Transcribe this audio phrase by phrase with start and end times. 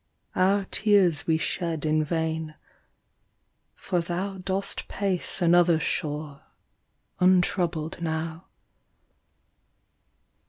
[0.35, 2.55] Our tears we shed In vain,
[3.75, 6.41] for thou Dost pace another shore,
[7.19, 8.47] I 'ntroubled now.